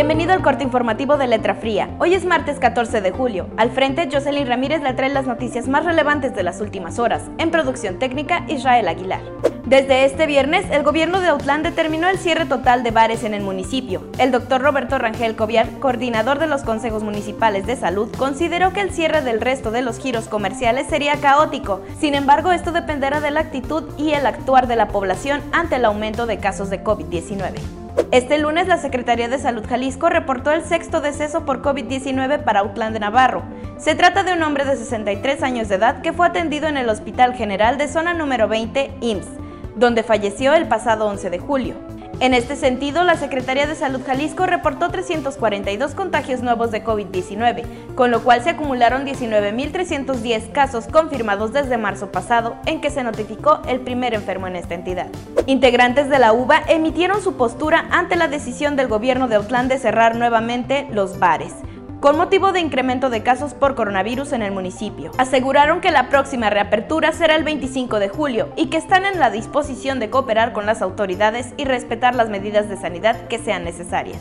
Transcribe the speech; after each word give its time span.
Bienvenido 0.00 0.32
al 0.32 0.40
corte 0.40 0.64
informativo 0.64 1.18
de 1.18 1.26
Letra 1.26 1.54
Fría. 1.54 1.94
Hoy 1.98 2.14
es 2.14 2.24
martes 2.24 2.58
14 2.58 3.02
de 3.02 3.10
julio. 3.10 3.48
Al 3.58 3.70
frente, 3.70 4.08
Jocelyn 4.10 4.46
Ramírez 4.46 4.80
le 4.80 4.94
trae 4.94 5.10
las 5.10 5.26
noticias 5.26 5.68
más 5.68 5.84
relevantes 5.84 6.34
de 6.34 6.42
las 6.42 6.62
últimas 6.62 6.98
horas. 6.98 7.24
En 7.36 7.50
producción 7.50 7.98
técnica, 7.98 8.46
Israel 8.48 8.88
Aguilar. 8.88 9.20
Desde 9.66 10.06
este 10.06 10.24
viernes, 10.24 10.64
el 10.70 10.84
gobierno 10.84 11.20
de 11.20 11.28
Autlán 11.28 11.62
determinó 11.62 12.08
el 12.08 12.16
cierre 12.16 12.46
total 12.46 12.82
de 12.82 12.92
bares 12.92 13.24
en 13.24 13.34
el 13.34 13.42
municipio. 13.42 14.02
El 14.16 14.30
doctor 14.30 14.62
Roberto 14.62 14.96
Rangel 14.96 15.36
Coviar, 15.36 15.68
coordinador 15.80 16.38
de 16.38 16.46
los 16.46 16.62
consejos 16.62 17.02
municipales 17.02 17.66
de 17.66 17.76
salud, 17.76 18.08
consideró 18.16 18.72
que 18.72 18.80
el 18.80 18.92
cierre 18.92 19.20
del 19.20 19.42
resto 19.42 19.70
de 19.70 19.82
los 19.82 19.98
giros 19.98 20.28
comerciales 20.28 20.86
sería 20.86 21.16
caótico. 21.16 21.82
Sin 21.98 22.14
embargo, 22.14 22.52
esto 22.52 22.72
dependerá 22.72 23.20
de 23.20 23.32
la 23.32 23.40
actitud 23.40 23.84
y 23.98 24.12
el 24.12 24.24
actuar 24.24 24.66
de 24.66 24.76
la 24.76 24.88
población 24.88 25.42
ante 25.52 25.76
el 25.76 25.84
aumento 25.84 26.24
de 26.24 26.38
casos 26.38 26.70
de 26.70 26.82
COVID-19. 26.82 27.79
Este 28.12 28.38
lunes 28.38 28.66
la 28.66 28.78
Secretaría 28.78 29.28
de 29.28 29.38
Salud 29.38 29.64
Jalisco 29.68 30.08
reportó 30.08 30.50
el 30.50 30.64
sexto 30.64 31.00
deceso 31.00 31.44
por 31.44 31.62
COVID-19 31.62 32.42
para 32.42 32.60
Autlán 32.60 32.92
de 32.92 32.98
Navarro. 33.00 33.44
Se 33.78 33.94
trata 33.94 34.24
de 34.24 34.32
un 34.32 34.42
hombre 34.42 34.64
de 34.64 34.76
63 34.76 35.42
años 35.42 35.68
de 35.68 35.76
edad 35.76 36.00
que 36.02 36.12
fue 36.12 36.26
atendido 36.26 36.66
en 36.66 36.76
el 36.76 36.88
Hospital 36.88 37.34
General 37.34 37.78
de 37.78 37.86
Zona 37.86 38.12
número 38.12 38.48
20, 38.48 38.90
IMSS, 39.00 39.28
donde 39.76 40.02
falleció 40.02 40.54
el 40.54 40.66
pasado 40.66 41.06
11 41.06 41.30
de 41.30 41.38
julio. 41.38 41.89
En 42.20 42.34
este 42.34 42.54
sentido, 42.54 43.02
la 43.02 43.16
Secretaría 43.16 43.66
de 43.66 43.74
Salud 43.74 44.02
Jalisco 44.04 44.44
reportó 44.44 44.90
342 44.90 45.94
contagios 45.94 46.42
nuevos 46.42 46.70
de 46.70 46.84
COVID-19, 46.84 47.94
con 47.94 48.10
lo 48.10 48.22
cual 48.22 48.42
se 48.42 48.50
acumularon 48.50 49.06
19.310 49.06 50.52
casos 50.52 50.86
confirmados 50.86 51.54
desde 51.54 51.78
marzo 51.78 52.12
pasado, 52.12 52.56
en 52.66 52.82
que 52.82 52.90
se 52.90 53.02
notificó 53.04 53.62
el 53.66 53.80
primer 53.80 54.12
enfermo 54.12 54.46
en 54.46 54.56
esta 54.56 54.74
entidad. 54.74 55.06
Integrantes 55.46 56.10
de 56.10 56.18
la 56.18 56.34
UBA 56.34 56.62
emitieron 56.68 57.22
su 57.22 57.38
postura 57.38 57.86
ante 57.90 58.16
la 58.16 58.28
decisión 58.28 58.76
del 58.76 58.88
gobierno 58.88 59.26
de 59.26 59.36
Autlán 59.36 59.68
de 59.68 59.78
cerrar 59.78 60.14
nuevamente 60.14 60.88
los 60.92 61.18
bares 61.18 61.54
con 62.00 62.16
motivo 62.16 62.52
de 62.52 62.60
incremento 62.60 63.10
de 63.10 63.22
casos 63.22 63.52
por 63.52 63.74
coronavirus 63.74 64.32
en 64.32 64.42
el 64.42 64.52
municipio. 64.52 65.10
Aseguraron 65.18 65.82
que 65.82 65.90
la 65.90 66.08
próxima 66.08 66.48
reapertura 66.48 67.12
será 67.12 67.36
el 67.36 67.44
25 67.44 67.98
de 67.98 68.08
julio 68.08 68.48
y 68.56 68.66
que 68.66 68.78
están 68.78 69.04
en 69.04 69.18
la 69.18 69.30
disposición 69.30 70.00
de 70.00 70.08
cooperar 70.08 70.54
con 70.54 70.64
las 70.64 70.80
autoridades 70.80 71.52
y 71.58 71.64
respetar 71.66 72.14
las 72.14 72.30
medidas 72.30 72.68
de 72.70 72.78
sanidad 72.78 73.28
que 73.28 73.38
sean 73.38 73.64
necesarias. 73.64 74.20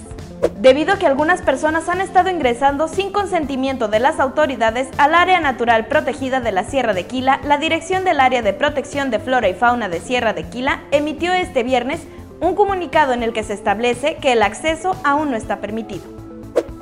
Debido 0.60 0.94
a 0.94 0.98
que 0.98 1.08
algunas 1.08 1.42
personas 1.42 1.88
han 1.88 2.02
estado 2.02 2.30
ingresando 2.30 2.90
sin 2.90 3.12
consentimiento 3.14 3.88
de 3.88 4.00
las 4.00 4.20
autoridades 4.20 4.90
al 4.98 5.16
área 5.16 5.40
natural 5.40 5.88
protegida 5.88 6.42
de 6.42 6.52
la 6.52 6.66
Sierra 6.66 6.94
de 6.94 7.06
Quila, 7.06 7.40
la 7.44 7.58
Dirección 7.58 8.04
del 8.04 8.20
Área 8.20 8.42
de 8.42 8.54
Protección 8.54 9.10
de 9.10 9.20
Flora 9.20 9.48
y 9.48 9.54
Fauna 9.54 9.88
de 9.88 10.02
Sierra 10.02 10.34
de 10.34 10.44
Quila 10.44 10.82
emitió 10.92 11.32
este 11.32 11.64
viernes 11.64 12.02
un 12.42 12.56
comunicado 12.56 13.14
en 13.14 13.24
el 13.24 13.32
que 13.32 13.44
se 13.44 13.54
establece 13.54 14.16
que 14.16 14.34
el 14.34 14.44
acceso 14.44 14.96
aún 15.04 15.32
no 15.32 15.38
está 15.38 15.58
permitido. 15.58 16.19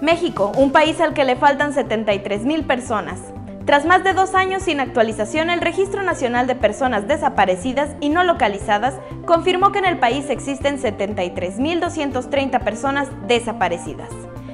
México, 0.02 0.52
un 0.56 0.72
país 0.72 1.02
al 1.02 1.14
que 1.16 1.26
le 1.26 1.36
faltan 1.36 1.74
73 1.74 2.44
mil 2.44 2.66
personas. 2.66 3.20
Tras 3.66 3.84
más 3.86 4.04
de 4.04 4.14
dos 4.14 4.36
años 4.36 4.62
sin 4.62 4.80
actualización, 4.80 5.50
el 5.50 5.60
Registro 5.60 6.04
Nacional 6.04 6.46
de 6.46 6.54
Personas 6.54 7.08
Desaparecidas 7.08 7.90
y 8.00 8.10
No 8.10 8.24
Localizadas 8.24 8.94
confirmó 9.26 9.72
que 9.72 9.80
en 9.80 9.86
el 9.86 9.98
país 9.98 10.30
existen 10.30 10.80
73.230 10.80 12.64
personas 12.64 13.08
desaparecidas. 13.28 14.10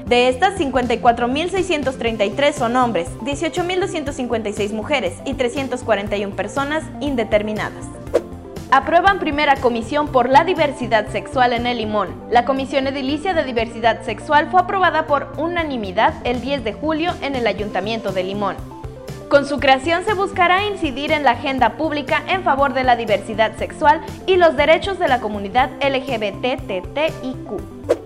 De 0.05 0.29
estas, 0.29 0.57
54.633 0.57 2.53
son 2.53 2.77
hombres, 2.77 3.09
18.256 3.19 4.71
mujeres 4.71 5.13
y 5.25 5.33
341 5.33 6.35
personas 6.35 6.83
indeterminadas 7.01 7.85
aprueban 8.73 9.19
primera 9.19 9.55
comisión 9.57 10.07
por 10.07 10.27
la 10.29 10.43
diversidad 10.43 11.07
sexual 11.09 11.53
en 11.53 11.67
el 11.67 11.77
Limón. 11.77 12.09
La 12.31 12.43
Comisión 12.43 12.87
Edilicia 12.87 13.35
de 13.35 13.43
Diversidad 13.43 14.01
Sexual 14.01 14.49
fue 14.49 14.61
aprobada 14.61 15.05
por 15.05 15.31
unanimidad 15.37 16.15
el 16.23 16.41
10 16.41 16.63
de 16.63 16.73
julio 16.73 17.13
en 17.21 17.35
el 17.35 17.45
Ayuntamiento 17.45 18.11
de 18.11 18.23
Limón. 18.23 18.55
Con 19.29 19.45
su 19.45 19.59
creación 19.59 20.03
se 20.05 20.15
buscará 20.15 20.65
incidir 20.65 21.11
en 21.11 21.23
la 21.23 21.31
agenda 21.31 21.77
pública 21.77 22.23
en 22.27 22.43
favor 22.43 22.73
de 22.73 22.83
la 22.83 22.95
diversidad 22.95 23.55
sexual 23.57 24.01
y 24.25 24.37
los 24.37 24.57
derechos 24.57 24.97
de 24.97 25.07
la 25.07 25.19
comunidad 25.21 25.69
LGBTTIQ. 25.79 27.51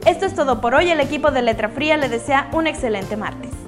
Esto 0.06 0.26
es 0.26 0.36
todo 0.36 0.60
por 0.60 0.76
hoy, 0.76 0.90
el 0.90 1.00
equipo 1.00 1.32
de 1.32 1.44
Letra 1.44 1.70
Fría 1.70 1.96
le 1.96 2.10
desea 2.10 2.50
un 2.52 2.68
excelente 2.68 3.16
martes. 3.16 3.67